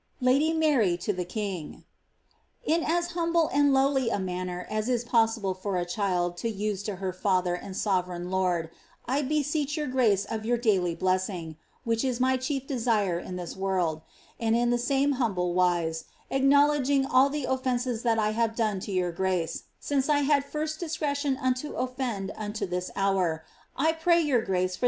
[0.19, 1.83] «La9T Mamt to Tm Kzva.*
[2.25, 6.47] <* In as bumble and lowly a manner as is possible finr a child to
[6.47, 8.71] an to hm fluher and sovereign lord,
[9.05, 13.55] I beseech yoor grace of yonr daily blossiag» wUsh m my chief desire in this
[13.55, 14.01] world,
[14.39, 18.91] and in the same bumble wise, acknowMglvg dl the offences that I have done to
[18.91, 23.45] yonr grace, since I bad flrst diswoUua ton ollend unto this hour,
[23.77, 24.79] I pray yonr grace for